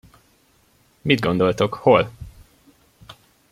Mit 1.03 1.19
gondoltok, 1.21 1.73
hol? 1.75 2.09